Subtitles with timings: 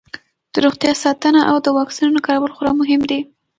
[0.53, 3.19] د روغتیا ساتنه او د واکسینونو کارول خورا مهم دي.